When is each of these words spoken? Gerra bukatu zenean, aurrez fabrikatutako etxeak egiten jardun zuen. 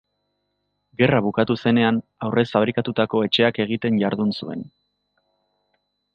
Gerra 1.01 1.19
bukatu 1.25 1.57
zenean, 1.65 1.99
aurrez 2.29 2.45
fabrikatutako 2.55 3.23
etxeak 3.27 3.61
egiten 3.67 4.01
jardun 4.07 4.35
zuen. 4.41 4.67